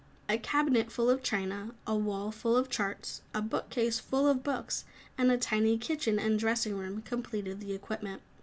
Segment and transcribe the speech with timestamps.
[0.27, 4.41] A cabinet full of china, a wall full of charts, a book case full of
[4.43, 4.83] books
[5.15, 8.23] and a tiny kitchen and dressing room, completed the equipment.